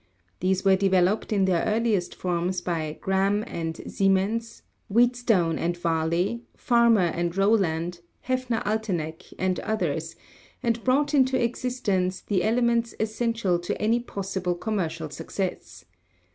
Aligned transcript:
These 0.39 0.65
were 0.65 0.75
developed 0.75 1.31
in 1.31 1.45
their 1.45 1.63
earliest 1.63 2.15
forms 2.15 2.59
by 2.59 2.97
Gramme 3.01 3.43
and 3.45 3.79
Siemens, 3.85 4.63
Wheatstone 4.91 5.59
and 5.59 5.77
Varley, 5.77 6.41
Farmer 6.57 7.01
and 7.13 7.37
Rowland, 7.37 7.99
Hefner 8.27 8.63
Alteneck 8.65 9.31
and 9.37 9.59
others, 9.59 10.15
and 10.63 10.83
brought 10.83 11.13
into 11.13 11.39
existence 11.39 12.19
the 12.21 12.43
elements 12.43 12.95
essential 12.99 13.59
to 13.59 13.79
any 13.79 13.99
possible 13.99 14.55
com 14.55 14.77
mercial 14.77 15.11
success. 15.13 15.85